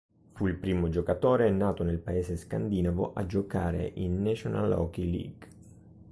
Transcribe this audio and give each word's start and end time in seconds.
Fu 0.33 0.47
il 0.47 0.55
primo 0.55 0.89
giocatore 0.89 1.51
nato 1.51 1.83
nel 1.83 1.99
paese 1.99 2.35
scandinavo 2.35 3.13
a 3.13 3.23
giocare 3.27 3.91
in 3.97 4.23
National 4.23 4.71
Hockey 4.71 5.05
League. 5.07 5.47